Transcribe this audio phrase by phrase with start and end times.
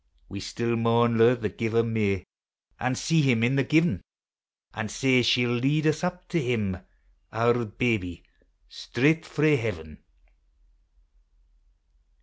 [0.29, 2.23] We still maun lo'e the Giver mair
[2.79, 4.01] An' see Him in the given;
[4.73, 6.77] An' sae she '11 lead us up to Him.
[7.31, 8.23] Our babie
[8.67, 9.99] straight frae Heaven.